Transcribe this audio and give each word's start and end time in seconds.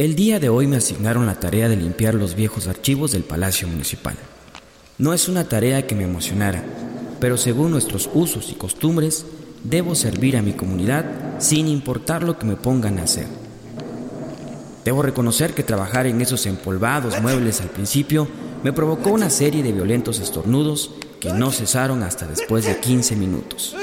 El 0.00 0.14
día 0.14 0.40
de 0.40 0.48
hoy 0.48 0.66
me 0.66 0.78
asignaron 0.78 1.26
la 1.26 1.34
tarea 1.34 1.68
de 1.68 1.76
limpiar 1.76 2.14
los 2.14 2.34
viejos 2.34 2.68
archivos 2.68 3.12
del 3.12 3.22
Palacio 3.22 3.68
Municipal. 3.68 4.14
No 4.96 5.12
es 5.12 5.28
una 5.28 5.46
tarea 5.46 5.86
que 5.86 5.94
me 5.94 6.04
emocionara, 6.04 6.64
pero 7.20 7.36
según 7.36 7.70
nuestros 7.70 8.08
usos 8.14 8.50
y 8.50 8.54
costumbres, 8.54 9.26
debo 9.62 9.94
servir 9.94 10.38
a 10.38 10.42
mi 10.42 10.54
comunidad 10.54 11.04
sin 11.38 11.68
importar 11.68 12.22
lo 12.22 12.38
que 12.38 12.46
me 12.46 12.56
pongan 12.56 12.98
a 12.98 13.02
hacer. 13.02 13.26
Debo 14.86 15.02
reconocer 15.02 15.52
que 15.52 15.64
trabajar 15.64 16.06
en 16.06 16.22
esos 16.22 16.46
empolvados 16.46 17.20
muebles 17.20 17.60
al 17.60 17.68
principio 17.68 18.26
me 18.64 18.72
provocó 18.72 19.10
una 19.10 19.28
serie 19.28 19.62
de 19.62 19.72
violentos 19.72 20.18
estornudos 20.18 20.92
que 21.20 21.34
no 21.34 21.50
cesaron 21.50 22.02
hasta 22.02 22.26
después 22.26 22.64
de 22.64 22.80
15 22.80 23.16
minutos. 23.16 23.76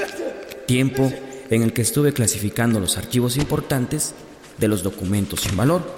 Tiempo 0.66 1.12
en 1.48 1.62
el 1.62 1.72
que 1.72 1.82
estuve 1.82 2.12
clasificando 2.12 2.80
los 2.80 2.98
archivos 2.98 3.36
importantes 3.36 4.14
de 4.58 4.66
los 4.66 4.82
documentos 4.82 5.42
sin 5.42 5.56
valor, 5.56 5.97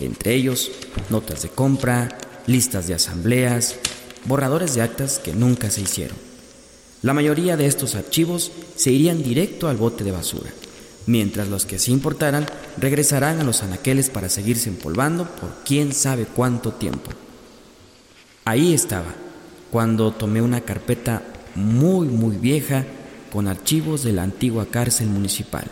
entre 0.00 0.34
ellos 0.34 0.70
notas 1.08 1.42
de 1.42 1.48
compra, 1.48 2.18
listas 2.46 2.86
de 2.88 2.94
asambleas, 2.94 3.76
borradores 4.24 4.74
de 4.74 4.82
actas 4.82 5.18
que 5.18 5.32
nunca 5.32 5.70
se 5.70 5.82
hicieron. 5.82 6.16
La 7.02 7.14
mayoría 7.14 7.56
de 7.56 7.66
estos 7.66 7.94
archivos 7.94 8.52
se 8.76 8.90
irían 8.90 9.22
directo 9.22 9.68
al 9.68 9.76
bote 9.76 10.04
de 10.04 10.12
basura, 10.12 10.50
mientras 11.06 11.48
los 11.48 11.64
que 11.64 11.78
sí 11.78 11.92
importaran 11.92 12.46
regresarán 12.76 13.40
a 13.40 13.44
los 13.44 13.62
anaqueles 13.62 14.10
para 14.10 14.28
seguirse 14.28 14.68
empolvando 14.68 15.24
por 15.24 15.50
quién 15.64 15.92
sabe 15.92 16.26
cuánto 16.26 16.72
tiempo. 16.72 17.10
Ahí 18.44 18.74
estaba, 18.74 19.14
cuando 19.70 20.12
tomé 20.12 20.42
una 20.42 20.60
carpeta 20.60 21.22
muy, 21.54 22.08
muy 22.08 22.36
vieja 22.36 22.84
con 23.32 23.48
archivos 23.48 24.02
de 24.02 24.12
la 24.12 24.22
antigua 24.22 24.66
cárcel 24.66 25.08
municipal. 25.08 25.64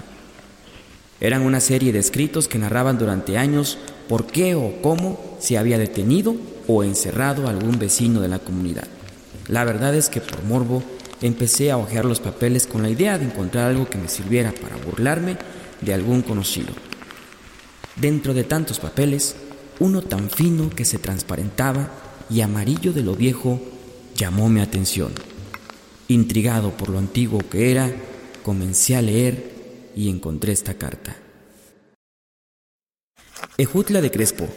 Eran 1.21 1.43
una 1.43 1.61
serie 1.61 1.93
de 1.93 1.99
escritos 1.99 2.49
que 2.49 2.59
narraban 2.59 2.99
durante 2.99 3.37
años 3.37 3.79
por 4.09 4.27
qué 4.27 4.55
o 4.55 4.81
cómo 4.83 5.19
se 5.39 5.59
había 5.59 5.79
detenido 5.79 6.35
o 6.67 6.83
encerrado 6.83 7.47
a 7.47 7.51
algún 7.51 7.79
vecino 7.79 8.21
de 8.21 8.29
la 8.29 8.39
comunidad. 8.39 8.89
La 9.49 9.65
verdad 9.65 9.95
es 9.95 10.09
que 10.09 10.21
por 10.21 10.43
morbo 10.45 10.83
empecé 11.23 11.71
a 11.71 11.79
hojear 11.79 12.05
los 12.05 12.21
papeles 12.21 12.67
con 12.67 12.83
la 12.83 12.91
idea 12.91 13.19
de 13.19 13.27
encontrar 13.27 13.69
algo 13.69 13.89
que 13.89 13.99
me 13.99 14.09
sirviera 14.09 14.53
para 14.53 14.77
burlarme 14.77 15.37
de 15.81 15.95
algún 15.95 16.23
conocido. 16.23 16.69
Dentro 17.97 18.35
de 18.35 18.45
tantos 18.45 18.79
papeles, 18.79 19.37
uno 19.81 20.03
tan 20.03 20.31
fino 20.31 20.71
que 20.71 20.85
se 20.85 20.99
transparentaba 20.99 21.91
y 22.31 22.41
amarillo 22.41 22.93
de 22.93 23.03
lo 23.03 23.15
viejo 23.15 23.61
llamó 24.15 24.49
mi 24.49 24.61
atención. 24.61 25.13
Intrigado 26.09 26.71
por 26.77 26.89
lo 26.91 26.99
antiguo 26.99 27.41
que 27.51 27.71
era, 27.71 27.91
comencé 28.43 28.97
a 28.97 29.03
leer 29.03 29.53
y 29.97 30.09
encontré 30.09 30.53
esta 30.53 30.75
carta. 30.75 31.17
Ejutla 33.61 34.01
de 34.01 34.13
Crespo, 34.13 34.49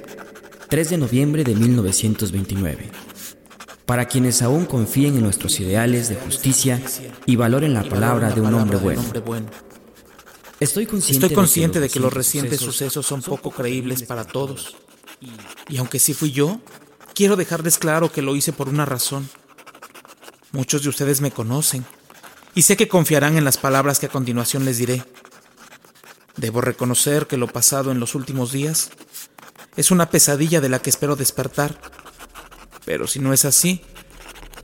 3 0.69 0.91
de 0.91 0.97
noviembre 0.99 1.43
de 1.43 1.55
1929. 1.55 2.91
Para 3.87 4.05
quienes 4.05 4.43
aún 4.43 4.65
confíen 4.65 5.17
en 5.17 5.23
nuestros 5.23 5.59
ideales 5.59 6.07
de 6.07 6.17
justicia 6.17 6.79
y 7.25 7.35
valoren 7.35 7.73
la 7.73 7.81
palabra 7.81 8.29
de 8.29 8.41
un 8.41 8.53
hombre 8.53 8.77
bueno. 8.77 9.03
Estoy 10.59 10.85
consciente, 10.85 11.25
Estoy 11.25 11.35
consciente 11.35 11.79
de 11.79 11.89
que 11.89 11.99
los 11.99 12.13
recientes 12.13 12.59
sucesos 12.59 13.03
son 13.03 13.23
poco 13.23 13.49
creíbles 13.49 14.03
para 14.03 14.23
todos. 14.23 14.75
Y 15.67 15.77
aunque 15.77 15.97
sí 15.97 16.13
fui 16.13 16.31
yo, 16.31 16.61
quiero 17.15 17.35
dejarles 17.35 17.79
claro 17.79 18.11
que 18.11 18.21
lo 18.21 18.35
hice 18.35 18.53
por 18.53 18.69
una 18.69 18.85
razón. 18.85 19.27
Muchos 20.51 20.83
de 20.83 20.89
ustedes 20.89 21.21
me 21.21 21.31
conocen 21.31 21.83
y 22.53 22.61
sé 22.61 22.77
que 22.77 22.87
confiarán 22.87 23.35
en 23.35 23.45
las 23.45 23.57
palabras 23.57 23.97
que 23.97 24.05
a 24.05 24.09
continuación 24.09 24.63
les 24.63 24.77
diré. 24.77 25.03
Debo 26.37 26.61
reconocer 26.61 27.27
que 27.27 27.37
lo 27.37 27.47
pasado 27.47 27.91
en 27.91 27.99
los 27.99 28.15
últimos 28.15 28.51
días 28.51 28.91
es 29.75 29.91
una 29.91 30.09
pesadilla 30.09 30.61
de 30.61 30.69
la 30.69 30.79
que 30.79 30.89
espero 30.89 31.15
despertar. 31.15 31.75
Pero 32.85 33.07
si 33.07 33.19
no 33.19 33.33
es 33.33 33.45
así, 33.45 33.81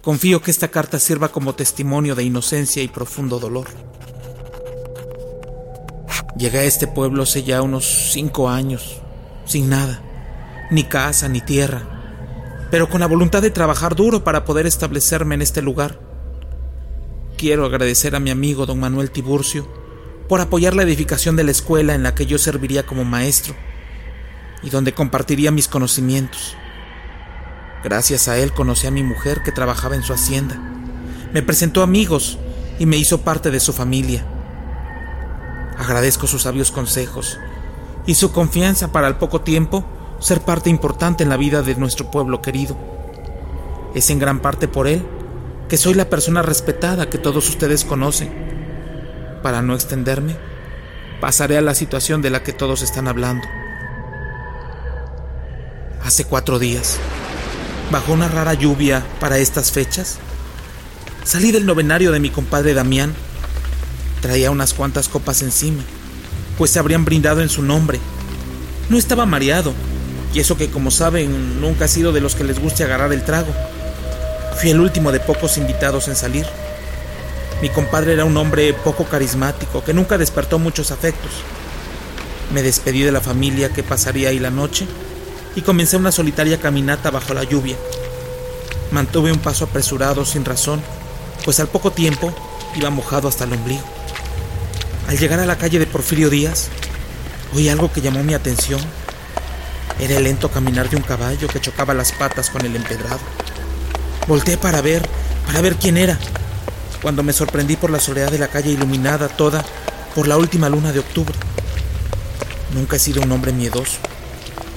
confío 0.02 0.42
que 0.42 0.52
esta 0.52 0.70
carta 0.70 1.00
sirva 1.00 1.30
como 1.30 1.56
testimonio 1.56 2.16
de 2.16 2.24
inocencia 2.24 2.82
y 2.84 2.88
profundo 2.88 3.40
dolor. 3.40 3.68
Llegué 6.38 6.60
a 6.60 6.64
este 6.64 6.88
pueblo 6.88 7.24
hace 7.24 7.44
ya 7.44 7.62
unos 7.62 8.12
cinco 8.12 8.50
años, 8.50 9.02
sin 9.46 9.70
nada, 9.70 10.02
ni 10.70 10.84
casa 10.84 11.28
ni 11.28 11.42
tierra, 11.42 12.68
pero 12.70 12.90
con 12.90 13.00
la 13.00 13.08
voluntad 13.08 13.42
de 13.42 13.50
trabajar 13.50 13.96
duro 13.96 14.24
para 14.24 14.46
poder 14.46 14.68
establecerme 14.68 15.36
en 15.36 15.42
este 15.42 15.62
lugar. 15.62 16.00
Quiero 17.38 17.66
agradecer 17.66 18.16
a 18.16 18.20
mi 18.20 18.30
amigo 18.30 18.66
don 18.66 18.80
Manuel 18.80 19.12
Tiburcio 19.12 19.68
por 20.28 20.42
apoyar 20.42 20.76
la 20.76 20.84
edificación 20.84 21.36
de 21.36 21.44
la 21.44 21.52
escuela 21.52 21.96
en 21.96 22.04
la 22.04 22.16
que 22.16 22.26
yo 22.26 22.38
serviría 22.38 22.86
como 22.86 23.06
maestro 23.06 23.56
y 24.62 24.70
donde 24.70 24.94
compartiría 24.94 25.52
mis 25.52 25.68
conocimientos. 25.68 26.56
Gracias 27.84 28.28
a 28.28 28.38
él 28.38 28.54
conocí 28.54 28.88
a 28.88 28.92
mi 28.92 29.04
mujer 29.04 29.42
que 29.44 29.52
trabajaba 29.52 29.96
en 29.96 30.04
su 30.04 30.14
hacienda. 30.14 30.58
Me 31.34 31.42
presentó 31.42 31.84
amigos 31.84 32.38
y 32.80 32.86
me 32.86 32.98
hizo 32.98 33.22
parte 33.22 33.52
de 33.52 33.60
su 33.60 33.72
familia. 33.72 34.26
Agradezco 35.78 36.28
sus 36.28 36.42
sabios 36.42 36.72
consejos 36.72 37.38
y 38.06 38.16
su 38.16 38.32
confianza 38.32 38.92
para 38.92 39.08
al 39.08 39.18
poco 39.18 39.42
tiempo 39.42 39.86
ser 40.20 40.42
parte 40.42 40.70
importante 40.70 41.24
en 41.24 41.30
la 41.30 41.38
vida 41.38 41.62
de 41.62 41.76
nuestro 41.76 42.10
pueblo 42.10 42.42
querido. 42.42 42.76
Es 43.94 44.10
en 44.10 44.20
gran 44.20 44.42
parte 44.42 44.68
por 44.68 44.88
él 44.88 45.06
que 45.70 45.78
soy 45.78 45.94
la 45.94 46.10
persona 46.10 46.42
respetada 46.42 47.10
que 47.10 47.18
todos 47.18 47.48
ustedes 47.50 47.86
conocen. 47.86 48.57
Para 49.42 49.62
no 49.62 49.76
extenderme, 49.76 50.36
pasaré 51.22 51.58
a 51.58 51.62
la 51.62 51.76
situación 51.76 52.22
de 52.22 52.30
la 52.30 52.44
que 52.44 52.54
todos 52.54 52.82
están 52.82 53.08
hablando. 53.08 53.48
Hace 56.04 56.26
cuatro 56.26 56.60
días, 56.60 56.98
bajo 57.92 58.14
una 58.14 58.28
rara 58.28 58.54
lluvia 58.54 59.06
para 59.20 59.38
estas 59.38 59.72
fechas, 59.72 60.18
salí 61.24 61.52
del 61.52 61.66
novenario 61.66 62.12
de 62.12 62.20
mi 62.20 62.30
compadre 62.30 62.74
Damián. 62.74 63.14
Traía 64.22 64.52
unas 64.52 64.74
cuantas 64.74 65.10
copas 65.10 65.42
encima, 65.42 65.84
pues 66.58 66.72
se 66.72 66.80
habrían 66.80 67.06
brindado 67.06 67.42
en 67.42 67.50
su 67.50 67.62
nombre. 67.62 68.00
No 68.90 68.98
estaba 68.98 69.26
mareado, 69.26 69.74
y 70.34 70.40
eso 70.40 70.58
que 70.58 70.70
como 70.70 70.92
saben 70.92 71.62
nunca 71.62 71.86
ha 71.86 71.90
sido 71.90 72.12
de 72.12 72.22
los 72.22 72.36
que 72.36 72.44
les 72.44 72.60
guste 72.60 72.84
agarrar 72.84 73.14
el 73.14 73.24
trago. 73.24 73.54
Fui 74.60 74.72
el 74.72 74.80
último 74.80 75.12
de 75.12 75.20
pocos 75.20 75.58
invitados 75.58 76.08
en 76.08 76.16
salir. 76.16 76.46
Mi 77.62 77.70
compadre 77.70 78.14
era 78.14 78.24
un 78.24 78.38
hombre 78.38 78.72
poco 78.74 79.06
carismático 79.06 79.84
que 79.84 79.94
nunca 79.94 80.18
despertó 80.20 80.60
muchos 80.60 80.92
afectos. 80.92 81.32
Me 82.54 82.62
despedí 82.62 83.02
de 83.02 83.12
la 83.12 83.20
familia 83.20 83.70
que 83.70 83.82
pasaría 83.82 84.30
ahí 84.30 84.38
la 84.38 84.52
noche 84.52 84.88
y 85.56 85.62
comencé 85.62 85.98
una 85.98 86.12
solitaria 86.12 86.60
caminata 86.60 87.10
bajo 87.10 87.34
la 87.34 87.44
lluvia. 87.44 87.76
Mantuve 88.92 89.32
un 89.32 89.40
paso 89.40 89.66
apresurado 89.66 90.24
sin 90.24 90.46
razón, 90.46 90.82
pues 91.46 91.60
al 91.60 91.68
poco 91.68 91.92
tiempo 91.92 92.32
iba 92.76 92.92
mojado 92.92 93.28
hasta 93.28 93.46
el 93.46 93.54
ombligo. 93.54 93.84
Al 95.08 95.18
llegar 95.18 95.40
a 95.40 95.48
la 95.48 95.58
calle 95.58 95.80
de 95.80 95.88
Porfirio 95.88 96.30
Díaz, 96.30 96.70
oí 97.56 97.70
algo 97.70 97.92
que 97.92 98.02
llamó 98.02 98.24
mi 98.24 98.36
atención. 98.36 98.80
Era 100.00 100.16
el 100.18 100.26
lento 100.26 100.52
caminar 100.52 100.92
de 100.92 100.98
un 100.98 101.02
caballo 101.02 101.48
que 101.48 101.60
chocaba 101.60 101.96
las 101.96 102.12
patas 102.12 102.52
con 102.52 102.64
el 102.66 102.76
empedrado. 102.76 103.20
Volté 104.28 104.58
para 104.58 104.82
ver, 104.82 105.10
para 105.48 105.62
ver 105.62 105.76
quién 105.76 105.98
era, 105.98 106.20
cuando 107.02 107.24
me 107.24 107.34
sorprendí 107.34 107.76
por 107.76 107.90
la 107.90 108.00
soledad 108.00 108.32
de 108.32 108.40
la 108.40 108.48
calle 108.48 108.72
iluminada 108.72 109.28
toda 109.28 109.64
por 110.16 110.28
la 110.28 110.38
última 110.38 110.70
luna 110.70 110.92
de 110.92 111.00
octubre. 111.00 111.36
Nunca 112.74 112.96
he 112.96 113.00
sido 113.00 113.22
un 113.22 113.32
hombre 113.32 113.54
miedoso, 113.54 113.98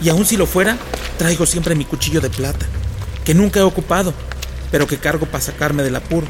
y 0.02 0.08
aun 0.08 0.24
si 0.24 0.36
lo 0.36 0.46
fuera, 0.46 0.76
traigo 1.18 1.46
siempre 1.46 1.74
mi 1.74 1.84
cuchillo 1.84 2.20
de 2.20 2.30
plata, 2.30 2.66
que 3.24 3.34
nunca 3.34 3.60
he 3.60 3.62
ocupado, 3.62 4.14
pero 4.70 4.86
que 4.86 4.98
cargo 4.98 5.26
para 5.26 5.42
sacarme 5.42 5.82
del 5.82 5.96
apuro, 5.96 6.26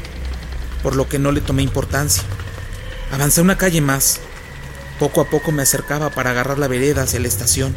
por 0.83 0.95
lo 0.95 1.07
que 1.07 1.19
no 1.19 1.31
le 1.31 1.41
tomé 1.41 1.61
importancia. 1.61 2.23
Avancé 3.11 3.41
una 3.41 3.57
calle 3.57 3.81
más. 3.81 4.19
Poco 4.99 5.21
a 5.21 5.25
poco 5.25 5.51
me 5.51 5.63
acercaba 5.63 6.09
para 6.09 6.31
agarrar 6.31 6.59
la 6.59 6.67
vereda 6.67 7.03
hacia 7.03 7.19
la 7.19 7.27
estación, 7.27 7.75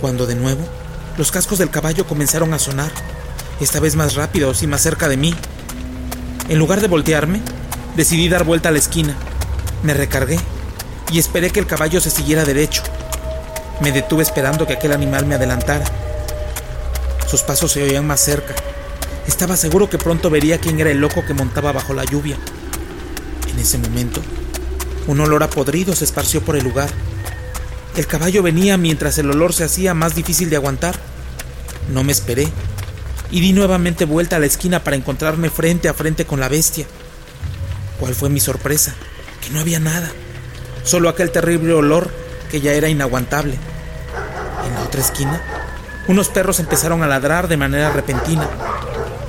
cuando 0.00 0.26
de 0.26 0.34
nuevo 0.34 0.66
Los 1.16 1.30
cascos 1.30 1.58
del 1.58 1.70
caballo 1.70 2.06
comenzaron 2.06 2.52
a 2.54 2.58
sonar, 2.58 2.90
esta 3.60 3.78
vez 3.78 3.94
más 3.94 4.16
rápidos 4.16 4.62
y 4.62 4.66
más 4.66 4.82
cerca 4.82 5.08
de 5.08 5.16
mí. 5.16 5.34
En 6.48 6.58
lugar 6.58 6.82
de 6.82 6.88
voltearme, 6.88 7.40
decidí 7.96 8.28
dar 8.28 8.44
vuelta 8.44 8.68
a 8.68 8.72
la 8.72 8.78
esquina. 8.78 9.16
Me 9.82 9.94
recargué 9.94 10.38
y 11.10 11.18
esperé 11.18 11.50
que 11.50 11.60
el 11.60 11.66
caballo 11.66 12.00
se 12.00 12.10
siguiera 12.10 12.44
derecho. 12.44 12.82
Me 13.80 13.92
detuve 13.92 14.22
esperando 14.22 14.66
que 14.66 14.74
aquel 14.74 14.92
animal 14.92 15.24
me 15.24 15.36
adelantara. 15.36 15.84
Sus 17.26 17.40
pasos 17.40 17.72
se 17.72 17.82
oían 17.82 18.06
más 18.06 18.20
cerca. 18.20 18.54
Estaba 19.26 19.56
seguro 19.56 19.88
que 19.88 19.96
pronto 19.96 20.28
vería 20.28 20.58
quién 20.58 20.78
era 20.78 20.90
el 20.90 20.98
loco 20.98 21.24
que 21.26 21.32
montaba 21.32 21.72
bajo 21.72 21.94
la 21.94 22.04
lluvia. 22.04 22.36
En 23.50 23.58
ese 23.58 23.78
momento, 23.78 24.20
un 25.06 25.20
olor 25.20 25.42
a 25.42 25.50
podrido 25.50 25.96
se 25.96 26.04
esparció 26.04 26.42
por 26.42 26.56
el 26.56 26.64
lugar. 26.64 26.90
El 27.96 28.06
caballo 28.06 28.42
venía 28.42 28.76
mientras 28.76 29.16
el 29.16 29.30
olor 29.30 29.54
se 29.54 29.64
hacía 29.64 29.94
más 29.94 30.14
difícil 30.14 30.50
de 30.50 30.56
aguantar. 30.56 30.94
No 31.90 32.04
me 32.04 32.12
esperé 32.12 32.48
y 33.34 33.40
di 33.40 33.52
nuevamente 33.52 34.04
vuelta 34.04 34.36
a 34.36 34.38
la 34.38 34.46
esquina 34.46 34.84
para 34.84 34.94
encontrarme 34.94 35.50
frente 35.50 35.88
a 35.88 35.94
frente 35.94 36.24
con 36.24 36.38
la 36.38 36.48
bestia. 36.48 36.86
¿Cuál 37.98 38.14
fue 38.14 38.30
mi 38.30 38.38
sorpresa? 38.38 38.94
Que 39.42 39.50
no 39.50 39.58
había 39.58 39.80
nada, 39.80 40.08
solo 40.84 41.08
aquel 41.08 41.32
terrible 41.32 41.72
olor 41.72 42.12
que 42.48 42.60
ya 42.60 42.74
era 42.74 42.88
inaguantable. 42.88 43.58
En 44.68 44.74
la 44.74 44.82
otra 44.82 45.00
esquina, 45.00 45.42
unos 46.06 46.28
perros 46.28 46.60
empezaron 46.60 47.02
a 47.02 47.08
ladrar 47.08 47.48
de 47.48 47.56
manera 47.56 47.90
repentina. 47.90 48.48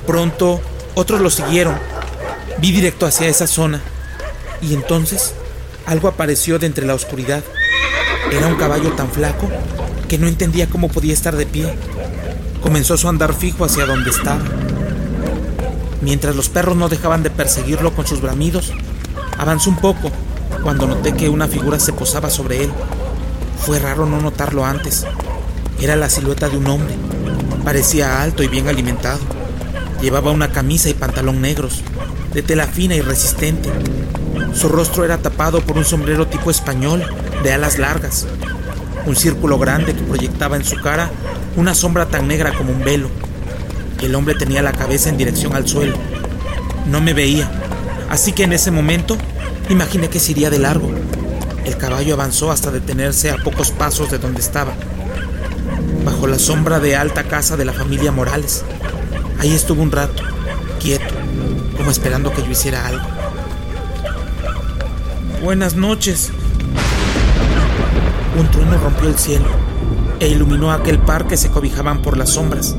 Pronto, 0.06 0.60
otros 0.94 1.20
lo 1.20 1.28
siguieron. 1.28 1.76
Vi 2.58 2.70
directo 2.70 3.06
hacia 3.06 3.26
esa 3.26 3.48
zona 3.48 3.80
y 4.62 4.72
entonces 4.74 5.34
algo 5.84 6.06
apareció 6.06 6.60
de 6.60 6.68
entre 6.68 6.86
la 6.86 6.94
oscuridad. 6.94 7.42
Era 8.30 8.46
un 8.46 8.54
caballo 8.54 8.92
tan 8.92 9.10
flaco 9.10 9.50
que 10.08 10.16
no 10.16 10.28
entendía 10.28 10.68
cómo 10.68 10.88
podía 10.88 11.12
estar 11.12 11.34
de 11.34 11.46
pie. 11.46 11.74
Comenzó 12.62 12.96
su 12.96 13.08
andar 13.08 13.34
fijo 13.34 13.64
hacia 13.64 13.86
donde 13.86 14.10
estaba. 14.10 14.42
Mientras 16.02 16.36
los 16.36 16.48
perros 16.48 16.76
no 16.76 16.88
dejaban 16.88 17.22
de 17.22 17.30
perseguirlo 17.30 17.94
con 17.94 18.06
sus 18.06 18.20
bramidos, 18.20 18.72
avanzó 19.38 19.70
un 19.70 19.76
poco 19.76 20.10
cuando 20.62 20.86
noté 20.86 21.14
que 21.14 21.28
una 21.28 21.48
figura 21.48 21.78
se 21.78 21.92
posaba 21.92 22.30
sobre 22.30 22.64
él. 22.64 22.70
Fue 23.58 23.78
raro 23.78 24.06
no 24.06 24.20
notarlo 24.20 24.64
antes. 24.64 25.06
Era 25.80 25.96
la 25.96 26.08
silueta 26.08 26.48
de 26.48 26.56
un 26.56 26.66
hombre. 26.66 26.94
Parecía 27.64 28.22
alto 28.22 28.42
y 28.42 28.48
bien 28.48 28.68
alimentado. 28.68 29.18
Llevaba 30.00 30.30
una 30.30 30.52
camisa 30.52 30.88
y 30.88 30.94
pantalón 30.94 31.40
negros, 31.40 31.82
de 32.32 32.42
tela 32.42 32.66
fina 32.66 32.94
y 32.94 33.00
resistente. 33.00 33.70
Su 34.54 34.68
rostro 34.68 35.04
era 35.04 35.18
tapado 35.18 35.60
por 35.60 35.76
un 35.76 35.84
sombrero 35.84 36.26
tipo 36.26 36.50
español, 36.50 37.04
de 37.42 37.52
alas 37.52 37.78
largas. 37.78 38.26
Un 39.06 39.16
círculo 39.16 39.58
grande 39.58 39.94
que 39.94 40.02
proyectaba 40.02 40.56
en 40.56 40.64
su 40.64 40.80
cara 40.80 41.10
una 41.56 41.74
sombra 41.74 42.06
tan 42.06 42.28
negra 42.28 42.52
como 42.52 42.70
un 42.70 42.84
velo. 42.84 43.08
El 44.02 44.14
hombre 44.14 44.34
tenía 44.34 44.62
la 44.62 44.72
cabeza 44.72 45.08
en 45.08 45.16
dirección 45.16 45.54
al 45.54 45.66
suelo. 45.66 45.96
No 46.86 47.00
me 47.00 47.14
veía, 47.14 47.50
así 48.10 48.32
que 48.32 48.44
en 48.44 48.52
ese 48.52 48.70
momento 48.70 49.16
imaginé 49.70 50.08
que 50.08 50.20
se 50.20 50.32
iría 50.32 50.50
de 50.50 50.58
largo. 50.58 50.90
El 51.64 51.76
caballo 51.78 52.14
avanzó 52.14 52.52
hasta 52.52 52.70
detenerse 52.70 53.30
a 53.30 53.38
pocos 53.38 53.70
pasos 53.70 54.10
de 54.10 54.18
donde 54.18 54.40
estaba, 54.40 54.74
bajo 56.04 56.26
la 56.26 56.38
sombra 56.38 56.78
de 56.78 56.94
alta 56.94 57.24
casa 57.24 57.56
de 57.56 57.64
la 57.64 57.72
familia 57.72 58.12
Morales. 58.12 58.62
Ahí 59.40 59.52
estuvo 59.52 59.82
un 59.82 59.90
rato, 59.90 60.22
quieto, 60.78 61.14
como 61.76 61.90
esperando 61.90 62.32
que 62.32 62.42
yo 62.42 62.50
hiciera 62.50 62.86
algo. 62.86 63.04
Buenas 65.42 65.74
noches. 65.74 66.30
Un 68.38 68.50
trueno 68.50 68.78
rompió 68.78 69.08
el 69.08 69.18
cielo 69.18 69.65
e 70.20 70.28
iluminó 70.28 70.72
aquel 70.72 70.98
par 70.98 71.26
que 71.26 71.36
se 71.36 71.50
cobijaban 71.50 72.02
por 72.02 72.16
las 72.16 72.30
sombras. 72.30 72.74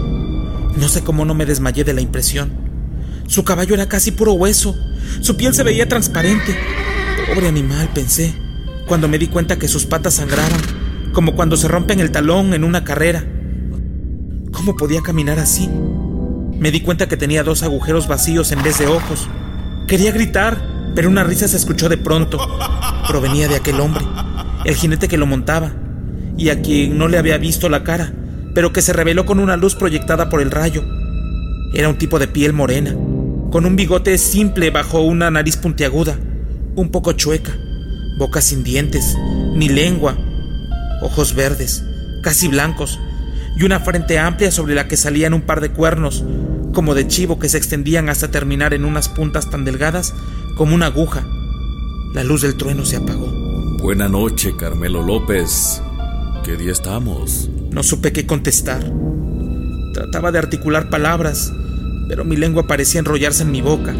No 0.76 0.90
sé 0.90 1.04
cómo 1.04 1.26
no 1.26 1.34
me 1.34 1.46
desmayé 1.46 1.84
de 1.84 1.94
la 1.94 2.02
impresión. 2.02 2.52
Su 3.28 3.44
caballo 3.44 3.74
era 3.74 3.90
casi 3.90 4.12
puro 4.12 4.34
hueso. 4.34 4.76
Su 5.22 5.36
piel 5.38 5.54
se 5.54 5.64
veía 5.64 5.88
transparente. 5.88 6.56
Pobre 7.28 7.48
animal, 7.48 7.90
pensé, 7.94 8.34
cuando 8.88 9.08
me 9.08 9.18
di 9.18 9.28
cuenta 9.28 9.58
que 9.58 9.68
sus 9.68 9.86
patas 9.86 10.16
sangraban, 10.16 10.62
como 11.14 11.36
cuando 11.36 11.58
se 11.58 11.68
rompen 11.68 12.00
el 12.00 12.12
talón 12.12 12.54
en 12.54 12.64
una 12.64 12.84
carrera. 12.84 13.26
¿Cómo 14.52 14.76
podía 14.76 15.02
caminar 15.02 15.40
así? 15.40 15.68
Me 15.68 16.72
di 16.72 16.82
cuenta 16.82 17.08
que 17.08 17.18
tenía 17.18 17.44
dos 17.44 17.64
agujeros 17.64 18.08
vacíos 18.08 18.52
en 18.52 18.64
vez 18.64 18.80
de 18.80 18.88
ojos. 18.88 19.28
Quería 19.88 20.12
gritar, 20.12 20.92
pero 20.96 21.10
una 21.10 21.24
risa 21.24 21.48
se 21.48 21.58
escuchó 21.58 21.90
de 21.90 21.98
pronto. 21.98 22.40
Provenía 23.08 23.48
de 23.48 23.56
aquel 23.56 23.80
hombre, 23.80 24.06
el 24.66 24.76
jinete 24.76 25.08
que 25.08 25.18
lo 25.18 25.26
montaba, 25.26 25.72
y 26.38 26.50
a 26.50 26.62
quien 26.62 26.98
no 26.98 27.08
le 27.08 27.18
había 27.18 27.38
visto 27.38 27.70
la 27.70 27.84
cara, 27.84 28.14
pero 28.54 28.72
que 28.72 28.82
se 28.82 28.94
reveló 28.94 29.26
con 29.26 29.40
una 29.40 29.58
luz 29.58 29.76
proyectada 29.76 30.30
por 30.30 30.42
el 30.42 30.52
rayo. 30.52 30.84
Era 31.74 31.90
un 31.90 31.98
tipo 31.98 32.20
de 32.20 32.28
piel 32.28 32.54
morena, 32.54 32.96
con 33.52 33.66
un 33.66 33.76
bigote 33.76 34.18
simple 34.18 34.70
bajo 34.70 35.02
una 35.02 35.32
nariz 35.32 35.58
puntiaguda, 35.58 36.18
un 36.76 36.90
poco 36.90 37.14
chueca, 37.14 37.58
boca 38.18 38.42
sin 38.42 38.64
dientes, 38.64 39.18
ni 39.56 39.70
lengua, 39.70 40.18
ojos 41.02 41.34
verdes, 41.36 41.84
casi 42.24 42.48
blancos, 42.48 43.00
y 43.58 43.64
una 43.64 43.80
frente 43.80 44.20
amplia 44.20 44.52
sobre 44.52 44.76
la 44.76 44.88
que 44.88 44.98
salían 44.98 45.34
un 45.34 45.42
par 45.42 45.62
de 45.62 45.70
cuernos, 45.70 46.24
como 46.74 46.94
de 46.94 47.08
chivo 47.08 47.40
que 47.40 47.50
se 47.50 47.58
extendían 47.58 48.10
hasta 48.10 48.30
terminar 48.30 48.74
en 48.74 48.86
unas 48.86 49.10
puntas 49.10 49.50
tan 49.50 49.66
delgadas 49.66 50.14
como 50.56 50.76
una 50.76 50.88
aguja. 50.88 51.26
La 52.14 52.24
luz 52.24 52.42
del 52.42 52.56
trueno 52.56 52.86
se 52.86 52.98
apagó. 52.98 53.28
Buena 53.80 54.08
noche, 54.08 54.56
Carmelo 54.56 55.02
López. 55.02 55.82
¿Qué 56.44 56.58
día 56.58 56.72
estamos? 56.72 57.50
No 57.72 57.84
supe 57.84 58.14
qué 58.14 58.26
contestar. 58.26 58.84
Trataba 59.94 60.32
de 60.32 60.40
articular 60.40 60.90
palabras, 60.90 61.52
pero 62.08 62.24
mi 62.24 62.36
lengua 62.36 62.68
parecía 62.68 63.00
enrollarse 63.00 63.44
en 63.44 63.52
mi 63.52 63.62
boca. 63.62 63.94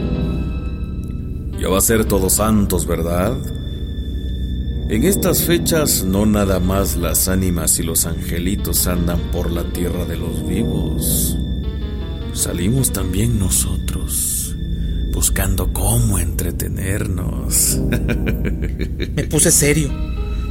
Ya 1.60 1.70
va 1.70 1.78
a 1.78 1.82
ser 1.82 2.06
Todos 2.06 2.34
Santos, 2.34 2.86
¿verdad? 2.86 3.36
En 4.90 5.04
estas 5.04 5.44
fechas 5.44 6.06
no 6.06 6.26
nada 6.26 6.60
más 6.60 6.96
las 6.96 7.28
ánimas 7.28 7.78
y 7.80 7.84
los 7.84 8.06
angelitos 8.06 8.88
andan 8.88 9.20
por 9.32 9.52
la 9.52 9.66
tierra 9.74 10.06
de 10.06 10.16
los 10.16 10.48
vivos. 10.48 11.38
Salimos 12.32 12.94
también 12.94 13.38
nosotros, 13.38 14.56
buscando 15.12 15.74
cómo 15.74 16.20
entretenernos. 16.20 17.80
Me 17.90 19.24
puse 19.26 19.52
serio. 19.52 19.92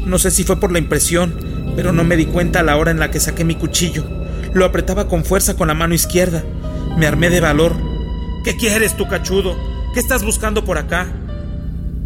No 0.05 0.19
sé 0.19 0.31
si 0.31 0.45
fue 0.45 0.61
por 0.61 0.71
la 0.71 0.81
impresión, 0.81 1.56
pero 1.77 1.93
no 1.93 2.03
me 2.03 2.17
di 2.17 2.25
cuenta 2.25 2.61
a 2.61 2.63
la 2.63 2.77
hora 2.77 2.91
en 2.91 2.99
la 2.99 3.11
que 3.11 3.21
saqué 3.21 3.45
mi 3.45 3.55
cuchillo. 3.55 4.05
Lo 4.55 4.65
apretaba 4.65 5.07
con 5.07 5.25
fuerza 5.25 5.55
con 5.55 5.69
la 5.69 5.75
mano 5.75 5.95
izquierda. 5.95 6.43
Me 6.97 7.07
armé 7.07 7.29
de 7.29 7.41
valor. 7.41 7.77
¿Qué 8.43 8.57
quieres 8.57 8.97
tú, 8.97 9.07
cachudo? 9.07 9.55
¿Qué 9.93 10.01
estás 10.01 10.25
buscando 10.25 10.65
por 10.65 10.79
acá? 10.79 11.07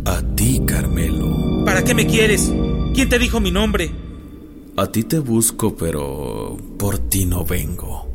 A 0.04 0.20
ti, 0.34 0.60
Carmelo. 0.66 1.64
¿Para 1.64 1.84
qué 1.84 1.94
me 1.94 2.06
quieres? 2.06 2.52
¿Quién 2.94 3.08
te 3.08 3.18
dijo 3.18 3.38
mi 3.38 3.52
nombre? 3.52 3.92
A 4.76 4.86
ti 4.86 5.04
te 5.04 5.18
busco, 5.18 5.76
pero 5.76 6.56
por 6.78 6.98
ti 6.98 7.26
no 7.26 7.44
vengo. 7.44 8.08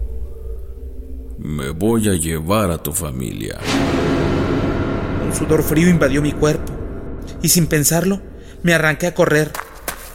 Me 1.38 1.70
voy 1.70 2.10
a 2.10 2.14
llevar 2.14 2.72
a 2.72 2.82
tu 2.82 2.92
familia. 2.92 3.60
Un 5.26 5.34
sudor 5.34 5.64
frío 5.64 5.90
invadió 5.90 6.22
mi 6.22 6.32
cuerpo, 6.32 6.74
y 7.42 7.50
sin 7.50 7.68
pensarlo, 7.68 8.22
me 8.64 8.74
arranqué 8.74 9.08
a 9.08 9.14
correr. 9.14 9.52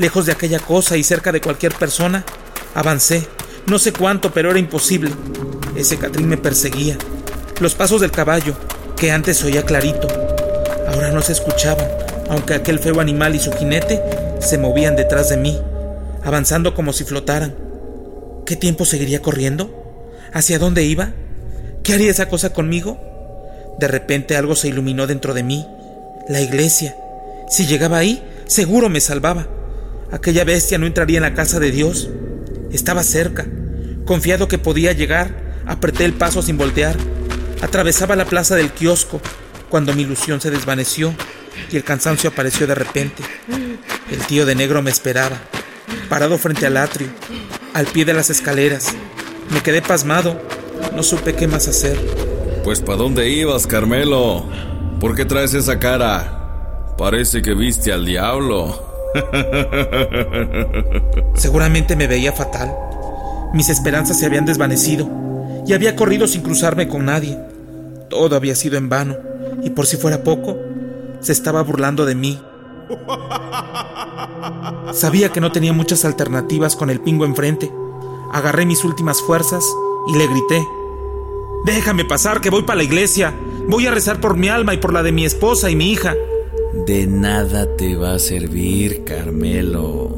Lejos 0.00 0.26
de 0.26 0.32
aquella 0.32 0.58
cosa 0.58 0.96
y 0.96 1.04
cerca 1.04 1.30
de 1.30 1.40
cualquier 1.40 1.74
persona, 1.74 2.24
avancé. 2.74 3.28
No 3.66 3.78
sé 3.78 3.92
cuánto, 3.92 4.32
pero 4.32 4.50
era 4.50 4.58
imposible. 4.58 5.12
Ese 5.76 5.96
Catrín 5.96 6.28
me 6.28 6.38
perseguía. 6.38 6.98
Los 7.60 7.76
pasos 7.76 8.00
del 8.00 8.10
caballo, 8.10 8.56
que 8.96 9.12
antes 9.12 9.44
oía 9.44 9.64
clarito, 9.64 10.08
ahora 10.88 11.12
no 11.12 11.22
se 11.22 11.32
escuchaban 11.32 11.86
aunque 12.30 12.54
aquel 12.54 12.78
feo 12.78 13.00
animal 13.00 13.34
y 13.34 13.40
su 13.40 13.52
jinete 13.52 14.00
se 14.38 14.56
movían 14.56 14.94
detrás 14.94 15.28
de 15.28 15.36
mí, 15.36 15.60
avanzando 16.22 16.74
como 16.74 16.92
si 16.92 17.04
flotaran. 17.04 17.56
¿Qué 18.46 18.54
tiempo 18.54 18.84
seguiría 18.84 19.20
corriendo? 19.20 20.08
¿Hacia 20.32 20.60
dónde 20.60 20.84
iba? 20.84 21.10
¿Qué 21.82 21.92
haría 21.92 22.10
esa 22.10 22.28
cosa 22.28 22.52
conmigo? 22.52 22.98
De 23.80 23.88
repente 23.88 24.36
algo 24.36 24.54
se 24.54 24.68
iluminó 24.68 25.08
dentro 25.08 25.34
de 25.34 25.42
mí. 25.42 25.66
La 26.28 26.40
iglesia. 26.40 26.96
Si 27.48 27.66
llegaba 27.66 27.98
ahí, 27.98 28.22
seguro 28.46 28.88
me 28.88 29.00
salvaba. 29.00 29.48
Aquella 30.12 30.44
bestia 30.44 30.78
no 30.78 30.86
entraría 30.86 31.18
en 31.18 31.22
la 31.22 31.34
casa 31.34 31.60
de 31.60 31.70
Dios. 31.70 32.10
Estaba 32.72 33.02
cerca. 33.02 33.46
Confiado 34.04 34.48
que 34.48 34.58
podía 34.58 34.92
llegar, 34.92 35.62
apreté 35.66 36.04
el 36.04 36.12
paso 36.12 36.42
sin 36.42 36.58
voltear. 36.58 36.96
Atravesaba 37.62 38.16
la 38.16 38.24
plaza 38.24 38.56
del 38.56 38.70
kiosco 38.70 39.20
cuando 39.68 39.94
mi 39.94 40.02
ilusión 40.02 40.40
se 40.40 40.50
desvaneció 40.50 41.14
y 41.70 41.76
el 41.76 41.84
cansancio 41.84 42.30
apareció 42.30 42.66
de 42.66 42.74
repente. 42.74 43.22
El 44.10 44.18
tío 44.26 44.44
de 44.46 44.54
negro 44.54 44.82
me 44.82 44.90
esperaba, 44.90 45.36
parado 46.08 46.38
frente 46.38 46.66
al 46.66 46.76
atrio, 46.76 47.08
al 47.74 47.86
pie 47.86 48.04
de 48.04 48.12
las 48.12 48.30
escaleras. 48.30 48.94
Me 49.50 49.62
quedé 49.62 49.80
pasmado, 49.82 50.40
no 50.94 51.02
supe 51.02 51.34
qué 51.34 51.46
más 51.46 51.68
hacer. 51.68 51.96
Pues 52.64 52.80
¿para 52.80 52.98
dónde 52.98 53.28
ibas, 53.30 53.66
Carmelo? 53.66 54.48
¿Por 54.98 55.14
qué 55.14 55.24
traes 55.24 55.54
esa 55.54 55.78
cara? 55.78 56.94
Parece 56.98 57.42
que 57.42 57.54
viste 57.54 57.92
al 57.92 58.04
diablo. 58.04 58.89
Seguramente 61.34 61.96
me 61.96 62.06
veía 62.06 62.32
fatal. 62.32 62.74
Mis 63.52 63.68
esperanzas 63.68 64.18
se 64.18 64.26
habían 64.26 64.46
desvanecido 64.46 65.08
y 65.66 65.72
había 65.72 65.96
corrido 65.96 66.26
sin 66.26 66.42
cruzarme 66.42 66.88
con 66.88 67.04
nadie. 67.04 67.38
Todo 68.08 68.36
había 68.36 68.54
sido 68.54 68.76
en 68.76 68.88
vano 68.88 69.16
y 69.62 69.70
por 69.70 69.86
si 69.86 69.96
fuera 69.96 70.22
poco, 70.22 70.56
se 71.20 71.32
estaba 71.32 71.62
burlando 71.62 72.06
de 72.06 72.14
mí. 72.14 72.40
Sabía 74.92 75.30
que 75.30 75.40
no 75.40 75.52
tenía 75.52 75.72
muchas 75.72 76.04
alternativas 76.04 76.76
con 76.76 76.90
el 76.90 77.00
pingo 77.00 77.24
enfrente. 77.24 77.70
Agarré 78.32 78.66
mis 78.66 78.84
últimas 78.84 79.20
fuerzas 79.20 79.64
y 80.08 80.16
le 80.16 80.26
grité. 80.26 80.66
Déjame 81.64 82.04
pasar, 82.04 82.40
que 82.40 82.50
voy 82.50 82.62
para 82.62 82.78
la 82.78 82.84
iglesia. 82.84 83.34
Voy 83.68 83.86
a 83.86 83.90
rezar 83.90 84.20
por 84.20 84.36
mi 84.36 84.48
alma 84.48 84.74
y 84.74 84.78
por 84.78 84.92
la 84.92 85.02
de 85.02 85.12
mi 85.12 85.24
esposa 85.24 85.70
y 85.70 85.76
mi 85.76 85.90
hija. 85.90 86.14
De 86.72 87.04
nada 87.04 87.66
te 87.76 87.96
va 87.96 88.14
a 88.14 88.18
servir, 88.20 89.02
Carmelo. 89.02 90.08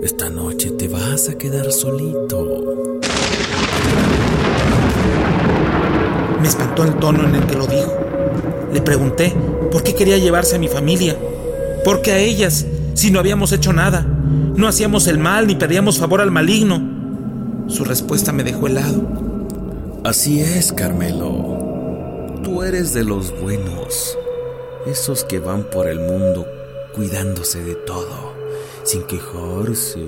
Esta 0.00 0.30
noche 0.30 0.70
te 0.70 0.86
vas 0.86 1.28
a 1.28 1.36
quedar 1.36 1.72
solito. 1.72 3.00
Me 6.40 6.46
espantó 6.46 6.84
el 6.84 6.94
tono 7.00 7.26
en 7.28 7.34
el 7.34 7.44
que 7.44 7.56
lo 7.56 7.66
dijo. 7.66 7.92
Le 8.72 8.80
pregunté 8.82 9.34
por 9.72 9.82
qué 9.82 9.96
quería 9.96 10.16
llevarse 10.16 10.54
a 10.54 10.60
mi 10.60 10.68
familia. 10.68 11.16
¿Por 11.84 12.02
qué 12.02 12.12
a 12.12 12.18
ellas? 12.18 12.64
Si 12.94 13.10
no 13.10 13.18
habíamos 13.18 13.50
hecho 13.50 13.72
nada. 13.72 14.06
No 14.54 14.68
hacíamos 14.68 15.08
el 15.08 15.18
mal 15.18 15.48
ni 15.48 15.56
pedíamos 15.56 15.98
favor 15.98 16.20
al 16.20 16.30
maligno. 16.30 16.80
Su 17.66 17.82
respuesta 17.82 18.30
me 18.30 18.44
dejó 18.44 18.68
helado. 18.68 19.02
Así 20.04 20.40
es, 20.40 20.72
Carmelo. 20.72 22.38
Tú 22.44 22.62
eres 22.62 22.94
de 22.94 23.02
los 23.02 23.34
buenos. 23.40 24.16
Esos 24.86 25.24
que 25.24 25.40
van 25.40 25.64
por 25.64 25.88
el 25.88 25.98
mundo 25.98 26.46
cuidándose 26.94 27.60
de 27.62 27.74
todo, 27.74 28.32
sin 28.84 29.02
quejarse, 29.02 30.06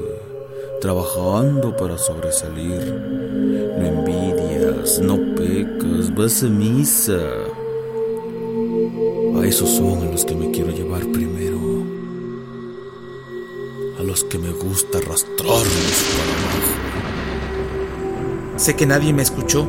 trabajando 0.81 1.77
para 1.77 1.99
sobresalir. 1.99 2.95
No 3.77 3.85
envidias, 3.85 5.01
no 5.01 5.17
pecas, 5.35 6.15
vas 6.15 6.45
a 6.45 6.47
misa. 6.47 7.19
A 9.37 9.45
esos 9.45 9.69
son 9.69 10.07
a 10.07 10.13
los 10.13 10.25
que 10.25 10.37
me 10.37 10.53
quiero 10.53 10.71
llevar 10.71 11.05
primero. 11.09 11.59
A 13.99 14.05
los 14.05 14.23
que 14.23 14.39
me 14.39 14.53
gusta 14.53 14.99
arrastrarlos 14.99 16.05
para 16.15 16.33
abajo. 16.39 16.79
Sé 18.57 18.77
que 18.77 18.87
nadie 18.87 19.13
me 19.13 19.23
escuchó, 19.23 19.67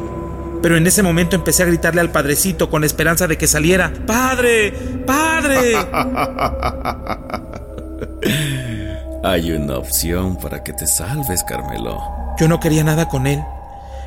pero 0.61 0.77
en 0.77 0.87
ese 0.87 1.03
momento 1.03 1.35
empecé 1.35 1.63
a 1.63 1.67
gritarle 1.67 2.01
al 2.01 2.11
padrecito 2.11 2.69
con 2.69 2.81
la 2.81 2.87
esperanza 2.87 3.27
de 3.27 3.37
que 3.37 3.47
saliera. 3.47 3.93
¡Padre! 4.05 4.71
¡Padre! 5.05 5.75
Hay 9.23 9.51
una 9.51 9.77
opción 9.77 10.37
para 10.37 10.63
que 10.63 10.73
te 10.73 10.87
salves, 10.87 11.43
Carmelo. 11.43 12.01
Yo 12.39 12.47
no 12.47 12.59
quería 12.59 12.83
nada 12.83 13.09
con 13.09 13.27
él. 13.27 13.41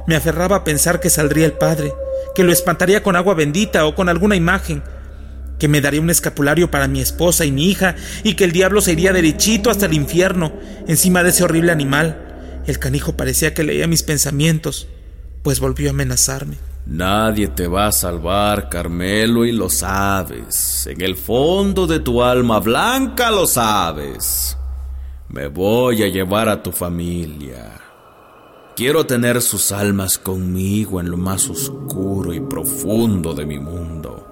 Me 0.06 0.16
aferraba 0.16 0.56
a 0.56 0.64
pensar 0.64 1.00
que 1.00 1.10
saldría 1.10 1.46
el 1.46 1.52
padre, 1.52 1.92
que 2.34 2.44
lo 2.44 2.52
espantaría 2.52 3.02
con 3.02 3.14
agua 3.14 3.34
bendita 3.34 3.86
o 3.86 3.94
con 3.94 4.08
alguna 4.08 4.36
imagen, 4.36 4.82
que 5.58 5.68
me 5.68 5.80
daría 5.80 6.00
un 6.00 6.10
escapulario 6.10 6.70
para 6.70 6.88
mi 6.88 7.00
esposa 7.00 7.44
y 7.44 7.52
mi 7.52 7.70
hija 7.70 7.94
y 8.24 8.34
que 8.34 8.44
el 8.44 8.52
diablo 8.52 8.80
se 8.80 8.92
iría 8.92 9.12
derechito 9.12 9.70
hasta 9.70 9.86
el 9.86 9.92
infierno, 9.92 10.52
encima 10.88 11.22
de 11.22 11.30
ese 11.30 11.44
horrible 11.44 11.72
animal. 11.72 12.62
El 12.66 12.78
canijo 12.78 13.16
parecía 13.16 13.54
que 13.54 13.64
leía 13.64 13.86
mis 13.86 14.02
pensamientos, 14.02 14.88
pues 15.42 15.60
volvió 15.60 15.88
a 15.88 15.92
amenazarme. 15.92 16.56
Nadie 16.86 17.48
te 17.48 17.68
va 17.68 17.86
a 17.86 17.92
salvar, 17.92 18.68
Carmelo, 18.68 19.44
y 19.44 19.52
lo 19.52 19.70
sabes. 19.70 20.86
En 20.88 21.00
el 21.00 21.16
fondo 21.16 21.86
de 21.86 22.00
tu 22.00 22.22
alma 22.22 22.58
blanca 22.58 23.30
lo 23.30 23.46
sabes. 23.46 24.56
Me 25.28 25.46
voy 25.46 26.02
a 26.02 26.08
llevar 26.08 26.48
a 26.48 26.62
tu 26.62 26.72
familia. 26.72 27.80
Quiero 28.74 29.06
tener 29.06 29.40
sus 29.42 29.70
almas 29.70 30.18
conmigo 30.18 31.00
en 31.00 31.10
lo 31.10 31.16
más 31.16 31.48
oscuro 31.48 32.32
y 32.32 32.40
profundo 32.40 33.32
de 33.32 33.46
mi 33.46 33.58
mundo, 33.58 34.26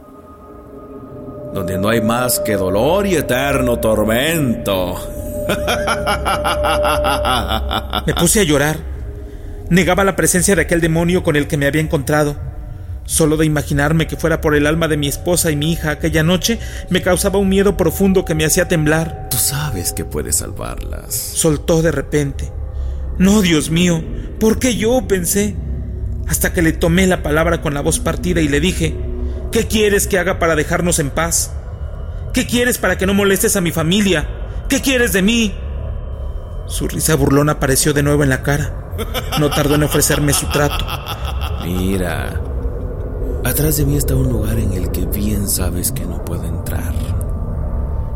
donde 1.55 1.79
no 1.79 1.89
hay 1.89 2.01
más 2.01 2.41
que 2.41 2.57
dolor 2.57 3.07
y 3.07 3.17
eterno 3.17 3.79
tormento. 3.79 4.97
Me 8.07 8.15
puse 8.15 8.41
a 8.41 8.45
llorar. 8.45 8.90
Negaba 9.71 10.03
la 10.03 10.17
presencia 10.17 10.57
de 10.57 10.63
aquel 10.63 10.81
demonio 10.81 11.23
con 11.23 11.37
el 11.37 11.47
que 11.47 11.57
me 11.57 11.67
había 11.67 11.81
encontrado. 11.81 12.37
Solo 13.05 13.37
de 13.37 13.47
imaginarme 13.47 14.09
que 14.09 14.17
fuera 14.17 14.41
por 14.41 14.57
el 14.57 14.67
alma 14.67 14.89
de 14.89 14.97
mi 14.97 15.07
esposa 15.07 15.53
y 15.53 15.57
mi 15.57 15.73
hija 15.73 15.93
aquella 15.93 16.25
noche 16.25 16.59
me 16.91 17.03
causaba 17.03 17.39
un 17.39 17.49
miedo 17.49 17.77
profundo 17.77 18.25
que 18.25 18.35
me 18.35 18.45
hacía 18.45 18.67
temblar. 18.67 19.29
Tú 19.31 19.37
sabes 19.37 19.93
que 19.93 20.05
puedes 20.05 20.37
salvarlas. 20.37 21.15
Soltó 21.15 21.83
de 21.83 21.93
repente. 21.93 22.51
No, 23.19 23.43
Dios 23.43 23.71
mío, 23.71 24.03
¿por 24.41 24.59
qué 24.59 24.77
yo? 24.77 25.07
pensé. 25.07 25.55
Hasta 26.27 26.53
que 26.53 26.63
le 26.63 26.73
tomé 26.73 27.07
la 27.07 27.23
palabra 27.23 27.63
con 27.63 27.73
la 27.73 27.81
voz 27.81 28.01
partida 28.01 28.41
y 28.41 28.49
le 28.49 28.61
dije, 28.61 28.97
¿qué 29.53 29.69
quieres 29.69 30.09
que 30.09 30.19
haga 30.19 30.41
para 30.41 30.57
dejarnos 30.57 30.99
en 30.99 31.11
paz? 31.11 31.53
¿Qué 32.33 32.47
quieres 32.47 32.79
para 32.79 32.99
que 32.99 33.07
no 33.07 33.15
molestes 33.15 33.55
a 33.55 33.61
mi 33.61 33.71
familia? 33.71 34.29
¿Qué 34.69 34.81
quieres 34.81 35.13
de 35.13 35.23
mí? 35.23 35.55
Su 36.67 36.89
risa 36.89 37.15
burlona 37.15 37.53
apareció 37.53 37.93
de 37.93 38.03
nuevo 38.03 38.23
en 38.23 38.31
la 38.31 38.43
cara. 38.43 38.80
No 39.39 39.51
tardó 39.51 39.75
en 39.75 39.85
ofrecerme 39.85 40.33
su 40.33 40.47
trato. 40.47 40.85
Mira, 41.65 42.41
atrás 43.45 43.77
de 43.77 43.87
mí 43.87 43.97
está 43.97 44.15
un 44.15 44.29
lugar 44.29 44.59
en 44.59 44.73
el 44.73 44.91
que 44.91 45.07
bien 45.07 45.49
sabes 45.49 45.93
que 45.93 46.05
no 46.05 46.25
puedo 46.25 46.45
entrar. 46.45 46.93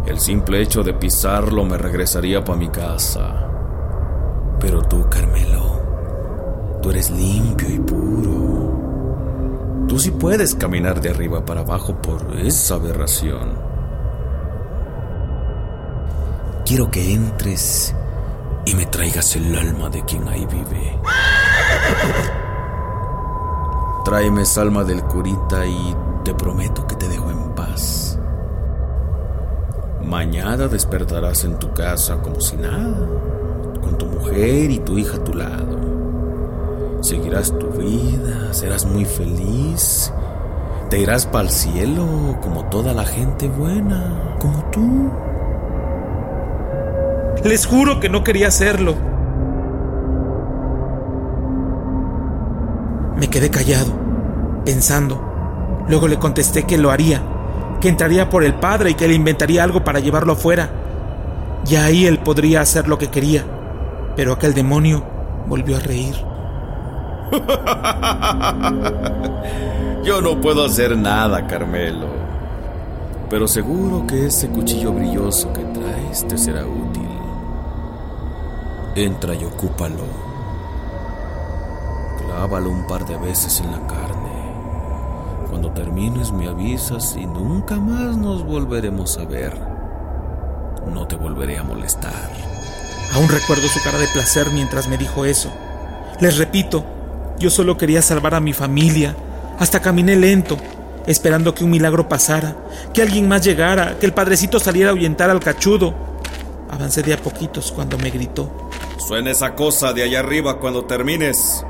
El 0.07 0.21
simple 0.21 0.61
hecho 0.61 0.83
de 0.83 0.95
pisarlo 0.95 1.65
me 1.65 1.79
regresaría 1.79 2.45
para 2.45 2.59
mi 2.59 2.69
casa. 2.69 3.49
Pero 4.61 4.83
tú, 4.83 5.07
Carmelo, 5.09 6.79
tú 6.83 6.91
eres 6.91 7.11
limpio 7.11 7.69
y 7.71 7.79
puro. 7.79 8.65
Tú 9.89 9.99
sí 9.99 10.11
puedes 10.11 10.55
caminar 10.55 11.01
de 11.01 11.11
arriba 11.11 11.45
para 11.45 11.61
abajo 11.61 12.01
por 12.01 12.37
esa 12.39 12.75
aberración. 12.75 13.75
Quiero 16.65 16.91
que 16.91 17.13
entres 17.13 17.95
y 18.67 18.75
me 18.75 18.87
traigas 18.87 19.37
el 19.37 19.55
alma 19.57 19.91
de 19.91 20.05
quien 20.05 20.27
ahí 20.29 20.47
vive. 20.47 20.99
Tráeme 24.05 24.43
esa 24.43 24.63
alma 24.63 24.85
del 24.85 25.03
curita 25.05 25.65
y 25.67 25.97
te 26.25 26.35
prometo 26.35 26.87
que 26.87 26.95
te 26.95 27.09
dejo 27.09 27.31
en 27.31 27.55
paz. 27.55 28.19
Mañana 30.03 30.69
despertarás 30.69 31.45
en 31.45 31.59
tu 31.59 31.73
casa 31.73 32.21
como 32.21 32.41
si 32.41 32.57
nada, 32.57 33.09
con 33.83 33.97
tu 33.97 34.07
mujer 34.07 34.71
y 34.71 34.79
tu 34.79 34.99
hija 34.99 35.17
a 35.17 35.25
tu 35.25 35.35
lado. 35.35 35.79
Seguirás 37.01 37.53
tu 37.59 37.69
vida, 37.69 38.53
serás 38.53 38.87
muy 38.87 39.05
feliz. 39.05 40.13
Te 40.91 40.99
irás 40.99 41.27
para 41.27 41.45
el 41.45 41.51
cielo 41.51 42.39
como 42.43 42.65
toda 42.67 42.93
la 42.93 43.05
gente 43.05 43.49
buena, 43.49 44.37
como 44.39 44.65
tú. 44.71 45.11
Les 47.45 47.67
juro 47.67 48.01
que 48.01 48.09
no 48.09 48.25
quería 48.25 48.49
hacerlo. 48.49 48.97
Me 53.17 53.29
quedé 53.29 53.51
callado, 53.51 53.93
pensando. 54.65 55.21
Luego 55.87 56.09
le 56.09 56.19
contesté 56.19 56.63
que 56.63 56.79
lo 56.79 56.91
haría, 56.91 57.21
que 57.83 57.91
entraría 57.91 58.31
por 58.31 58.45
el 58.45 58.55
padre 58.55 58.89
y 58.91 58.95
que 58.95 59.07
le 59.07 59.15
inventaría 59.15 59.63
algo 59.63 59.85
para 59.85 60.01
llevarlo 60.01 60.33
afuera. 60.33 60.71
Y 61.69 61.77
ahí 61.77 62.07
él 62.07 62.19
podría 62.19 62.63
hacer 62.63 62.89
lo 62.89 62.97
que 62.97 63.09
quería. 63.09 63.45
Pero 64.17 64.33
aquel 64.33 64.55
demonio 64.55 65.05
volvió 65.47 65.77
a 65.77 65.81
reír. 65.81 66.15
Yo 70.03 70.23
no 70.23 70.41
puedo 70.41 70.65
hacer 70.65 70.97
nada, 70.97 71.47
Carmelo. 71.47 72.07
Pero 73.29 73.47
seguro 73.47 74.07
que 74.07 74.29
ese 74.29 74.49
cuchillo 74.49 74.95
brilloso 74.95 75.53
que 75.53 75.65
traes 75.65 76.27
te 76.27 76.39
será 76.39 76.65
útil. 76.65 77.24
Entra 78.97 79.35
y 79.35 79.45
ocúpalo. 79.45 80.05
Clávalo 82.17 82.71
un 82.71 82.87
par 82.87 83.05
de 83.05 83.17
veces 83.17 83.59
en 83.59 83.73
la 83.73 83.85
carne. 83.89 84.31
Cuando 85.51 85.73
termines 85.73 86.31
me 86.31 86.47
avisas 86.47 87.17
y 87.17 87.27
nunca 87.27 87.75
más 87.75 88.17
nos 88.17 88.45
volveremos 88.45 89.19
a 89.19 89.25
ver. 89.25 89.53
No 90.93 91.09
te 91.09 91.17
volveré 91.17 91.59
a 91.59 91.65
molestar. 91.65 92.31
Aún 93.15 93.29
recuerdo 93.29 93.67
su 93.67 93.83
cara 93.83 93.99
de 93.99 94.07
placer 94.07 94.51
mientras 94.53 94.87
me 94.87 94.97
dijo 94.97 95.25
eso. 95.25 95.51
Les 96.21 96.39
repito, 96.39 96.85
yo 97.41 97.51
solo 97.51 97.77
quería 97.77 98.01
salvar 98.01 98.37
a 98.37 98.41
mi 98.41 98.53
familia. 98.53 99.17
Hasta 99.59 99.83
caminé 99.83 100.15
lento, 100.15 100.57
esperando 101.09 101.53
que 101.53 101.65
un 101.65 101.71
milagro 101.71 102.09
pasara, 102.09 102.55
que 102.93 103.03
alguien 103.03 103.27
más 103.27 103.43
llegara, 103.43 103.99
que 103.99 104.07
el 104.07 104.15
padrecito 104.15 104.61
saliera 104.61 104.91
a 104.91 104.93
ahuyentar 104.93 105.31
al 105.31 105.41
cachudo. 105.41 105.95
Avancé 106.71 107.03
de 107.03 107.15
a 107.15 107.17
poquitos 107.17 107.73
cuando 107.73 107.99
me 107.99 108.11
gritó. 108.11 108.64
Suena 108.97 109.31
esa 109.31 109.55
cosa 109.55 109.93
de 109.93 110.03
allá 110.03 110.21
arriba 110.21 110.59
cuando 110.59 110.85
termines. 110.85 111.65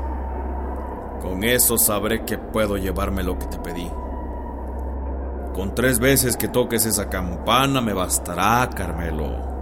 Con 1.21 1.43
eso 1.43 1.77
sabré 1.77 2.23
que 2.23 2.37
puedo 2.37 2.77
llevarme 2.77 3.23
lo 3.23 3.37
que 3.37 3.47
te 3.47 3.57
pedí. 3.57 3.91
Con 5.53 5.73
tres 5.73 5.99
veces 5.99 6.37
que 6.37 6.47
toques 6.47 6.85
esa 6.85 7.09
campana 7.09 7.81
me 7.81 7.93
bastará, 7.93 8.69
Carmelo. 8.69 9.55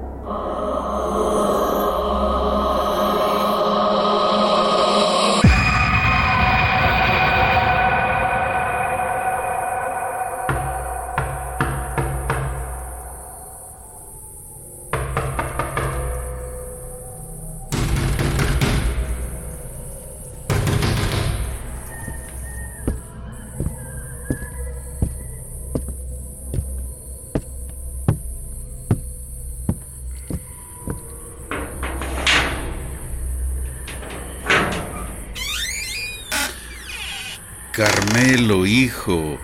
Carmelo, 37.74 38.68
hijo, 38.68 39.39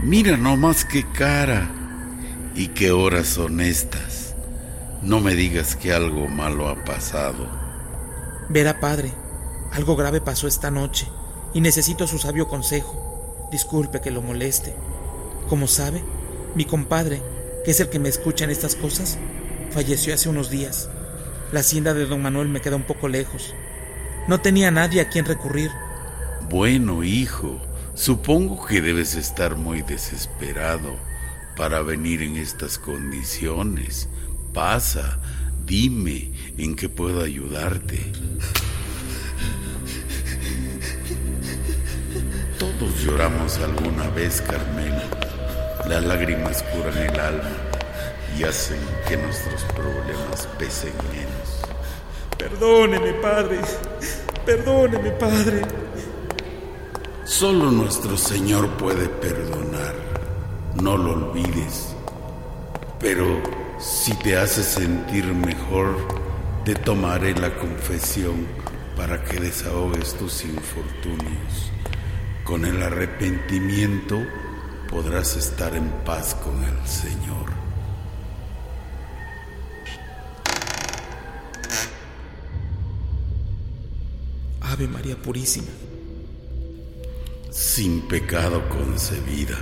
mira 0.00 0.36
nomás 0.36 0.84
qué 0.84 1.04
cara. 1.10 1.68
¿Y 2.54 2.68
qué 2.68 2.92
horas 2.92 3.26
son 3.26 3.60
estas? 3.60 4.36
No 5.02 5.18
me 5.18 5.34
digas 5.34 5.74
que 5.74 5.92
algo 5.92 6.28
malo 6.28 6.68
ha 6.68 6.84
pasado. 6.84 7.48
Verá, 8.48 8.78
padre, 8.78 9.12
algo 9.72 9.96
grave 9.96 10.20
pasó 10.20 10.46
esta 10.46 10.70
noche 10.70 11.08
y 11.52 11.60
necesito 11.60 12.06
su 12.06 12.18
sabio 12.18 12.46
consejo. 12.46 13.48
Disculpe 13.50 14.00
que 14.00 14.12
lo 14.12 14.22
moleste. 14.22 14.76
Como 15.48 15.66
sabe, 15.66 16.04
mi 16.54 16.66
compadre, 16.66 17.22
que 17.64 17.72
es 17.72 17.80
el 17.80 17.88
que 17.88 17.98
me 17.98 18.08
escucha 18.08 18.44
en 18.44 18.50
estas 18.50 18.76
cosas, 18.76 19.18
falleció 19.72 20.14
hace 20.14 20.28
unos 20.28 20.48
días. 20.48 20.90
La 21.50 21.58
hacienda 21.58 21.92
de 21.92 22.06
don 22.06 22.22
Manuel 22.22 22.48
me 22.48 22.60
queda 22.60 22.76
un 22.76 22.84
poco 22.84 23.08
lejos. 23.08 23.52
No 24.28 24.40
tenía 24.40 24.70
nadie 24.70 25.00
a 25.00 25.08
quien 25.08 25.24
recurrir. 25.24 25.72
Bueno, 26.54 27.02
hijo, 27.02 27.60
supongo 27.94 28.64
que 28.64 28.80
debes 28.80 29.16
estar 29.16 29.56
muy 29.56 29.82
desesperado 29.82 30.94
para 31.56 31.82
venir 31.82 32.22
en 32.22 32.36
estas 32.36 32.78
condiciones. 32.78 34.08
Pasa, 34.52 35.18
dime 35.66 36.30
en 36.56 36.76
qué 36.76 36.88
puedo 36.88 37.24
ayudarte. 37.24 37.98
Todos 42.60 43.00
lloramos 43.02 43.58
alguna 43.58 44.08
vez, 44.10 44.40
Carmelo. 44.40 45.02
Las 45.88 46.04
lágrimas 46.04 46.62
curan 46.62 46.96
el 46.96 47.18
alma 47.18 47.50
y 48.38 48.44
hacen 48.44 48.78
que 49.08 49.16
nuestros 49.16 49.64
problemas 49.74 50.46
pesen 50.56 50.92
menos. 51.10 51.62
Perdóneme, 52.38 53.12
padre. 53.14 53.58
Perdóneme, 54.46 55.10
padre. 55.10 55.83
Solo 57.38 57.72
nuestro 57.72 58.16
Señor 58.16 58.76
puede 58.76 59.08
perdonar. 59.08 59.92
No 60.80 60.96
lo 60.96 61.14
olvides. 61.14 61.96
Pero 63.00 63.42
si 63.80 64.14
te 64.14 64.36
hace 64.36 64.62
sentir 64.62 65.24
mejor, 65.34 65.96
te 66.64 66.76
tomaré 66.76 67.34
la 67.34 67.52
confesión 67.58 68.46
para 68.96 69.24
que 69.24 69.40
desahogues 69.40 70.14
tus 70.14 70.44
infortunios. 70.44 71.72
Con 72.44 72.64
el 72.64 72.80
arrepentimiento 72.80 74.22
podrás 74.88 75.36
estar 75.36 75.74
en 75.74 75.90
paz 76.04 76.36
con 76.36 76.62
el 76.62 76.86
Señor. 76.86 77.50
Ave 84.60 84.86
María 84.86 85.16
Purísima. 85.20 85.93
Sin 87.54 88.08
pecado 88.08 88.68
concebida. 88.68 89.54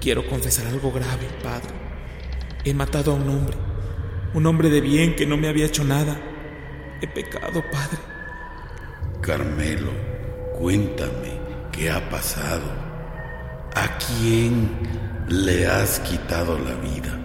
Quiero 0.00 0.26
confesar 0.26 0.66
algo 0.68 0.90
grave, 0.90 1.28
Padre. 1.42 1.68
He 2.64 2.72
matado 2.72 3.12
a 3.12 3.14
un 3.14 3.28
hombre, 3.28 3.58
un 4.32 4.46
hombre 4.46 4.70
de 4.70 4.80
bien 4.80 5.14
que 5.14 5.26
no 5.26 5.36
me 5.36 5.46
había 5.46 5.66
hecho 5.66 5.84
nada. 5.84 6.18
He 7.02 7.06
pecado, 7.06 7.62
Padre. 7.70 7.98
Carmelo, 9.20 9.90
cuéntame 10.58 11.38
qué 11.70 11.90
ha 11.90 12.08
pasado. 12.08 12.64
¿A 13.74 13.98
quién 13.98 14.70
le 15.28 15.66
has 15.66 16.00
quitado 16.00 16.58
la 16.58 16.74
vida? 16.76 17.20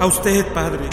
A 0.00 0.06
usted, 0.06 0.46
Padre. 0.54 0.88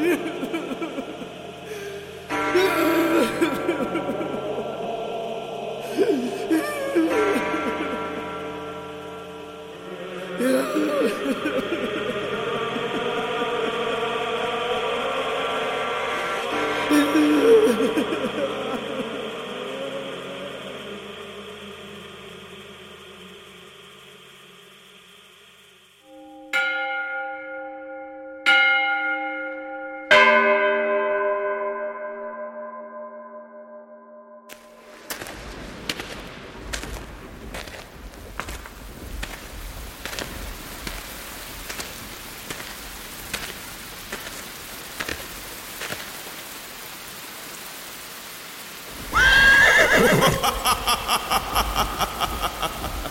Yeah. 0.00 0.56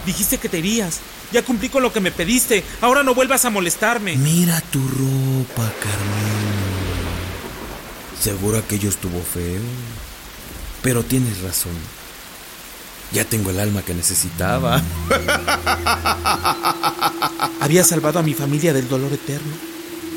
Dijiste 0.10 0.40
que 0.40 0.50
te 0.50 0.58
irías. 0.58 1.02
Ya 1.32 1.44
cumplí 1.44 1.70
con 1.70 1.84
lo 1.84 1.94
que 1.94 2.00
me 2.00 2.12
pediste. 2.12 2.64
Ahora 2.82 3.04
no 3.04 3.14
vuelvas 3.14 3.46
a 3.46 3.52
molestarme. 3.52 4.18
Mira 4.18 4.60
tu 4.72 4.80
ropa, 4.80 5.72
Carmen. 5.80 6.50
Seguro 8.20 8.58
aquello 8.58 8.90
estuvo 8.90 9.22
feo. 9.22 9.62
Pero 10.82 11.04
tienes 11.04 11.42
razón. 11.42 11.74
Ya 13.12 13.24
tengo 13.24 13.52
el 13.52 13.60
alma 13.60 13.84
que 13.84 13.94
necesitaba. 13.94 14.82
Había 17.60 17.84
salvado 17.84 18.18
a 18.18 18.24
mi 18.24 18.34
familia 18.34 18.74
del 18.74 18.90
dolor 18.90 19.14
eterno. 19.14 19.54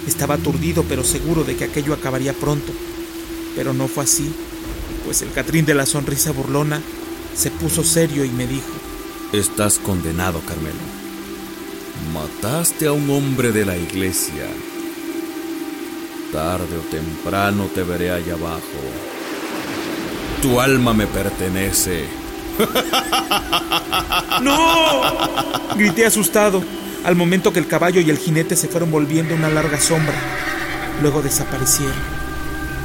Estaba 0.07 0.37
aturdido, 0.37 0.87
pero 0.89 1.05
seguro 1.05 1.45
de 1.45 1.55
que 1.55 1.65
aquello 1.65 1.93
acabaría 1.93 2.33
pronto. 2.33 2.73
Pero 3.55 3.75
no 3.75 3.89
fue 3.89 4.05
así, 4.05 4.33
pues 5.05 5.21
el 5.21 5.33
Catrín 5.33 5.67
de 5.67 5.75
la 5.75 5.85
sonrisa 5.85 6.33
burlona 6.33 6.81
se 7.37 7.51
puso 7.51 7.85
serio 7.85 8.25
y 8.25 8.31
me 8.31 8.47
dijo: 8.47 8.73
Estás 9.33 9.79
condenado, 9.79 10.43
Carmelo. 10.47 10.77
Mataste 12.13 12.87
a 12.87 12.93
un 12.93 13.09
hombre 13.09 13.51
de 13.51 13.65
la 13.65 13.79
iglesia. 13.79 14.45
Tarde 16.31 16.77
o 16.77 16.81
temprano 16.91 17.71
te 17.75 17.83
veré 17.83 18.11
allá 18.11 18.35
abajo. 18.35 18.61
Tu 20.43 20.61
alma 20.61 20.93
me 20.93 21.07
pertenece. 21.07 22.05
¡No! 24.43 25.77
Grité 25.77 26.05
asustado 26.05 26.63
al 27.03 27.17
momento 27.17 27.55
que 27.55 27.59
el 27.59 27.67
caballo 27.67 28.03
y 28.03 28.11
el 28.11 28.19
jinete 28.19 28.55
se 28.55 28.69
fueron 28.69 28.91
volviendo 28.91 29.35
una 29.35 29.49
larga 29.49 29.81
sombra. 29.81 30.15
Luego 31.01 31.23
desaparecieron. 31.23 31.97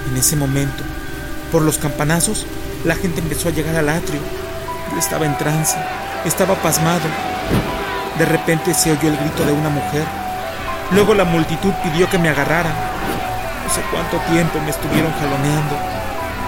En 0.09 0.15
ese 0.15 0.37
momento, 0.37 0.81
por 1.51 1.61
los 1.61 1.77
campanazos, 1.77 2.45
la 2.85 2.95
gente 2.95 3.19
empezó 3.19 3.49
a 3.49 3.51
llegar 3.51 3.75
al 3.75 3.89
atrio. 3.89 4.46
Estaba 4.97 5.25
en 5.25 5.37
trance, 5.37 5.77
estaba 6.25 6.55
pasmado. 6.55 7.07
De 8.17 8.25
repente 8.25 8.73
se 8.73 8.91
oyó 8.91 9.09
el 9.09 9.17
grito 9.17 9.45
de 9.45 9.51
una 9.51 9.69
mujer. 9.69 10.05
Luego 10.91 11.13
la 11.13 11.25
multitud 11.25 11.71
pidió 11.83 12.09
que 12.09 12.17
me 12.17 12.29
agarraran. 12.29 12.73
No 13.63 13.73
sé 13.73 13.81
cuánto 13.91 14.17
tiempo 14.31 14.59
me 14.61 14.71
estuvieron 14.71 15.11
jaloneando. 15.19 15.77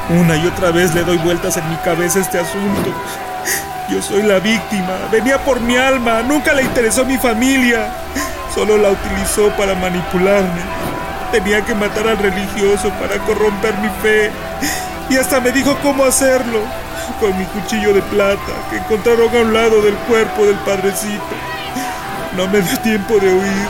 Una 0.09 0.35
y 0.37 0.47
otra 0.47 0.71
vez 0.71 0.95
le 0.95 1.03
doy 1.03 1.17
vueltas 1.17 1.57
en 1.57 1.69
mi 1.69 1.75
cabeza 1.77 2.19
este 2.19 2.39
asunto. 2.39 2.91
Yo 3.89 4.01
soy 4.01 4.23
la 4.23 4.39
víctima. 4.39 4.97
Venía 5.11 5.37
por 5.39 5.59
mi 5.59 5.77
alma. 5.77 6.21
Nunca 6.21 6.53
le 6.53 6.63
interesó 6.63 7.05
mi 7.05 7.17
familia. 7.17 7.91
Solo 8.55 8.77
la 8.77 8.89
utilizó 8.89 9.49
para 9.51 9.75
manipularme. 9.75 10.61
Tenía 11.31 11.63
que 11.63 11.75
matar 11.75 12.07
al 12.07 12.17
religioso 12.17 12.89
para 12.91 13.17
corromper 13.25 13.77
mi 13.77 13.89
fe. 14.01 14.31
Y 15.09 15.17
hasta 15.17 15.39
me 15.39 15.51
dijo 15.51 15.77
cómo 15.83 16.05
hacerlo. 16.05 16.61
Con 17.19 17.37
mi 17.37 17.43
cuchillo 17.45 17.93
de 17.93 18.01
plata 18.03 18.53
que 18.69 18.77
encontraron 18.77 19.35
a 19.35 19.41
un 19.41 19.53
lado 19.53 19.81
del 19.81 19.95
cuerpo 20.07 20.45
del 20.45 20.55
padrecito. 20.59 21.23
No 22.37 22.47
me 22.47 22.61
dio 22.61 22.79
tiempo 22.79 23.19
de 23.19 23.33
huir. 23.33 23.67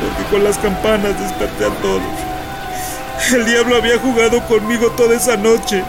Porque 0.00 0.30
con 0.30 0.44
las 0.44 0.56
campanas 0.58 1.18
desperté 1.20 1.66
a 1.66 1.70
todos. 1.82 2.02
El 3.32 3.44
diablo 3.46 3.76
había 3.76 3.98
jugado 3.98 4.42
conmigo 4.46 4.90
toda 4.92 5.16
esa 5.16 5.36
noche. 5.36 5.82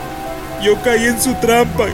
Yo 0.61 0.81
caí 0.81 1.05
en 1.05 1.21
su 1.21 1.33
trampa 1.35 1.85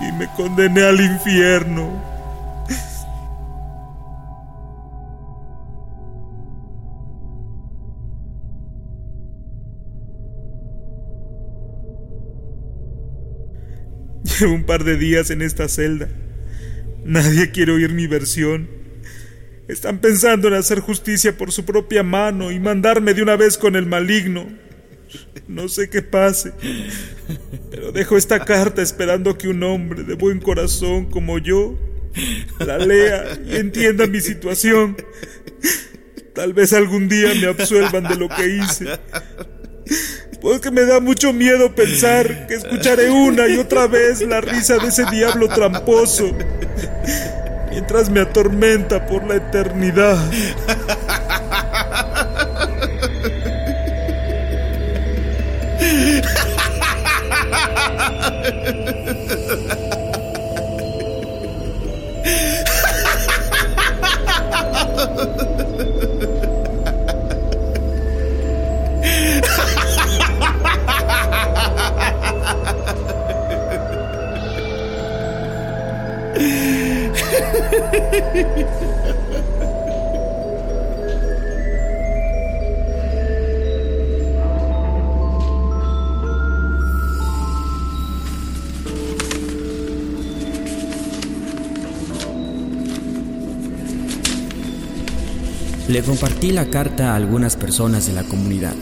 y 0.00 0.12
me 0.12 0.28
condené 0.28 0.84
al 0.84 1.00
infierno. 1.00 2.15
Un 14.42 14.64
par 14.64 14.84
de 14.84 14.96
días 14.96 15.30
en 15.30 15.42
esta 15.42 15.68
celda. 15.68 16.08
Nadie 17.04 17.50
quiere 17.50 17.72
oír 17.72 17.92
mi 17.92 18.06
versión. 18.06 18.68
Están 19.68 19.98
pensando 19.98 20.48
en 20.48 20.54
hacer 20.54 20.80
justicia 20.80 21.36
por 21.36 21.52
su 21.52 21.64
propia 21.64 22.02
mano 22.02 22.52
y 22.52 22.60
mandarme 22.60 23.14
de 23.14 23.22
una 23.22 23.36
vez 23.36 23.58
con 23.58 23.76
el 23.76 23.86
maligno. 23.86 24.46
No 25.48 25.68
sé 25.68 25.88
qué 25.88 26.02
pase, 26.02 26.52
pero 27.70 27.92
dejo 27.92 28.16
esta 28.16 28.44
carta 28.44 28.82
esperando 28.82 29.38
que 29.38 29.48
un 29.48 29.62
hombre 29.62 30.02
de 30.02 30.14
buen 30.14 30.40
corazón 30.40 31.06
como 31.06 31.38
yo 31.38 31.78
la 32.58 32.78
lea 32.78 33.38
y 33.46 33.56
entienda 33.56 34.06
mi 34.06 34.20
situación. 34.20 34.96
Tal 36.34 36.52
vez 36.52 36.72
algún 36.72 37.08
día 37.08 37.32
me 37.40 37.46
absuelvan 37.46 38.04
de 38.04 38.16
lo 38.16 38.28
que 38.28 38.56
hice. 38.56 38.86
Porque 40.46 40.70
me 40.70 40.84
da 40.84 41.00
mucho 41.00 41.32
miedo 41.32 41.74
pensar 41.74 42.46
que 42.46 42.54
escucharé 42.54 43.10
una 43.10 43.48
y 43.48 43.58
otra 43.58 43.88
vez 43.88 44.20
la 44.20 44.40
risa 44.40 44.78
de 44.78 44.86
ese 44.90 45.04
diablo 45.06 45.48
tramposo 45.48 46.36
mientras 47.68 48.08
me 48.10 48.20
atormenta 48.20 49.04
por 49.06 49.26
la 49.26 49.34
eternidad. 49.34 50.16
Le 95.96 96.02
compartí 96.02 96.52
la 96.52 96.68
carta 96.68 97.12
a 97.12 97.16
algunas 97.16 97.56
personas 97.56 98.06
de 98.06 98.12
la 98.12 98.22
comunidad. 98.22 98.74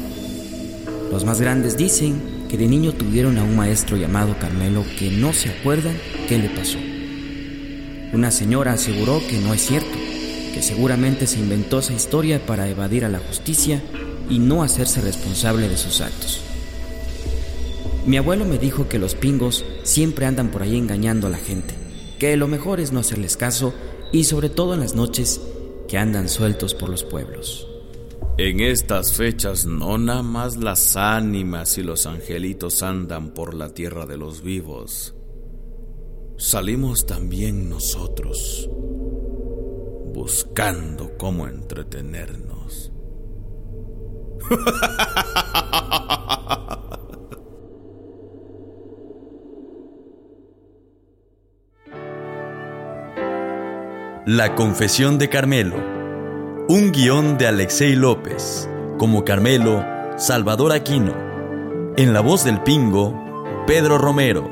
Los 1.13 1.25
más 1.25 1.41
grandes 1.41 1.77
dicen 1.77 2.21
que 2.49 2.59
de 2.59 2.67
niño 2.67 2.93
tuvieron 2.93 3.39
a 3.39 3.45
un 3.45 3.55
maestro 3.55 3.97
llamado 3.97 4.37
Carmelo 4.37 4.85
que 4.99 5.13
no 5.13 5.33
se 5.33 5.51
acuerdan 5.51 5.97
qué 6.29 6.39
le 6.39 6.49
pasó. 6.49 6.77
Una 8.13 8.33
señora 8.33 8.73
aseguró 8.73 9.23
que 9.29 9.39
no 9.39 9.55
es 9.55 9.65
cierto, 9.65 9.97
que 10.55 10.61
seguramente 10.61 11.29
se 11.29 11.39
inventó 11.39 11.79
esa 11.79 11.93
historia 11.93 12.45
para 12.45 12.69
evadir 12.69 13.05
a 13.05 13.09
la 13.09 13.21
justicia 13.21 13.81
y 14.29 14.41
no 14.41 14.65
hacerse 14.65 15.01
responsable 15.01 15.69
de 15.69 15.77
sus 15.77 16.01
actos. 16.01 16.41
Mi 18.07 18.17
abuelo 18.17 18.45
me 18.45 18.59
dijo 18.59 18.89
que 18.89 18.99
los 18.99 19.15
pingos 19.15 19.65
siempre 19.85 20.27
andan 20.27 20.49
por 20.49 20.63
ahí 20.65 20.77
engañando 20.77 21.29
a 21.29 21.31
la 21.31 21.39
gente, 21.39 21.75
que 22.19 22.37
lo 22.37 22.49
mejor 22.49 22.81
es 22.81 22.91
no 22.91 22.99
hacerles 22.99 23.37
caso 23.37 23.73
y 24.11 24.25
sobre 24.25 24.49
todo 24.49 24.75
en 24.75 24.81
las 24.81 24.97
noches 24.97 25.41
que 25.89 25.99
andan 25.99 26.29
sueltos 26.29 26.75
por 26.75 26.89
los 26.89 27.05
pueblos. 27.05 27.69
En 28.37 28.61
estas 28.61 29.13
fechas 29.13 29.65
no 29.65 29.97
nada 29.97 30.23
más 30.23 30.57
las 30.57 30.97
ánimas 30.97 31.79
y 31.79 31.83
los 31.83 32.07
angelitos 32.07 32.83
andan 32.83 33.33
por 33.33 33.55
la 33.55 33.69
tierra 33.69 34.07
de 34.07 34.17
los 34.17 34.43
vivos. 34.43 35.15
Salimos 36.37 37.07
también 37.07 37.71
nosotros, 37.71 38.69
buscando 40.13 41.17
cómo 41.17 41.47
entretenernos. 41.47 42.91
La 54.27 54.55
confesión 54.55 55.19
de 55.19 55.29
Carmelo. 55.29 55.77
Un 56.67 56.93
guion 56.93 57.37
de 57.37 57.47
Alexei 57.47 57.95
López. 57.95 58.67
Como 58.97 59.23
Carmelo, 59.23 59.85
Salvador 60.17 60.73
Aquino. 60.73 61.15
En 61.99 62.15
la 62.15 62.21
voz 62.21 62.43
del 62.43 62.63
Pingo, 62.63 63.15
Pedro 63.67 63.99
Romero. 63.99 64.49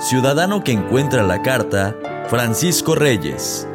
Ciudadano 0.00 0.64
que 0.64 0.72
encuentra 0.72 1.22
la 1.24 1.42
carta, 1.42 1.94
Francisco 2.28 2.94
Reyes. 2.94 3.68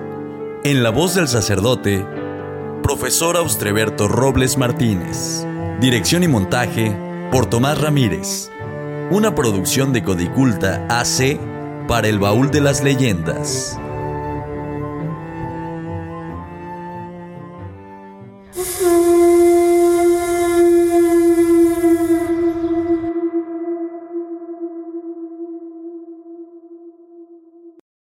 En 0.63 0.81
la 0.81 0.89
voz 0.89 1.13
del 1.13 1.27
sacerdote, 1.27 2.03
profesor 2.81 3.37
Austreberto 3.37 4.07
Robles 4.07 4.57
Martínez. 4.57 5.45
Dirección 5.79 6.23
y 6.23 6.29
montaje, 6.29 6.97
por 7.31 7.45
Tomás 7.45 7.79
Ramírez. 7.79 8.49
Una 9.11 9.35
producción 9.35 9.93
de 9.93 10.03
Codiculta 10.03 10.87
AC 10.89 11.39
para 11.87 12.07
el 12.07 12.17
baúl 12.17 12.49
de 12.49 12.61
las 12.61 12.83
leyendas. 12.83 13.77